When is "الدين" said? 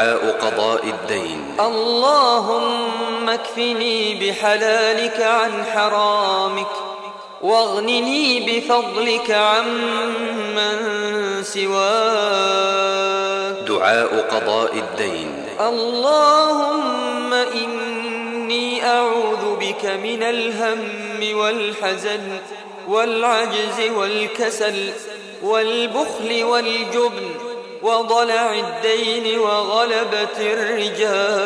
0.84-1.54, 14.74-15.44, 28.52-29.38